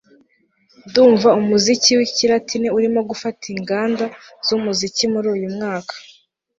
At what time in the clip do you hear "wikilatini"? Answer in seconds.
1.99-2.67